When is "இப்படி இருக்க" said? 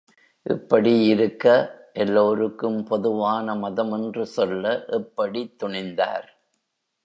0.45-1.45